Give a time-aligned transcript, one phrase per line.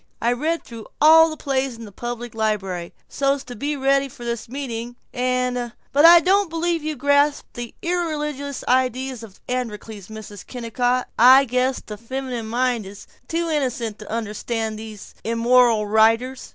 [0.19, 4.25] I read through all the plays in the public library, so's to be ready for
[4.25, 4.95] this meeting.
[5.13, 10.47] And But I don't believe you grasp the irreligious ideas in this 'Androcles,' Mrs.
[10.47, 11.07] Kennicott.
[11.19, 16.49] I guess the feminine mind is too innocent to understand all these immoral writers.